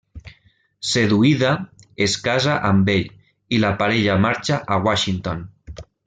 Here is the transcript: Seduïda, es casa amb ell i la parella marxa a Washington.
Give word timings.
Seduïda, 0.91 1.49
es 2.05 2.15
casa 2.27 2.55
amb 2.69 2.89
ell 2.93 3.05
i 3.57 3.59
la 3.65 3.71
parella 3.83 4.15
marxa 4.25 4.57
a 4.77 4.79
Washington. 4.89 5.45